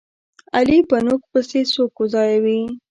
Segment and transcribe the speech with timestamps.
[0.55, 2.59] علي په نوک پسې سوک ځایوي.